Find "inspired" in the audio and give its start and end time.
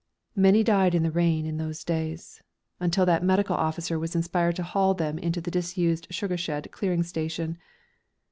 4.15-4.55